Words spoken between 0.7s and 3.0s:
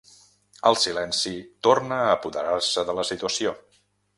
silenci torna a apoderar-se de